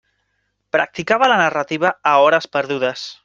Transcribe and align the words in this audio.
Practicava 0.75 1.29
la 1.33 1.37
narrativa 1.43 1.93
a 2.13 2.17
hores 2.25 2.49
perdudes. 2.57 3.05